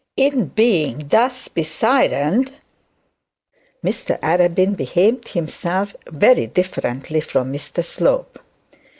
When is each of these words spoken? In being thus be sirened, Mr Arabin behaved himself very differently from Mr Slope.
In 0.17 0.45
being 0.47 1.09
thus 1.09 1.47
be 1.47 1.61
sirened, 1.61 2.53
Mr 3.85 4.19
Arabin 4.21 4.75
behaved 4.75 5.27
himself 5.27 5.95
very 6.07 6.47
differently 6.47 7.21
from 7.21 7.53
Mr 7.53 7.85
Slope. 7.85 8.39